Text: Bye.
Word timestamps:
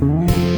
Bye. 0.00 0.55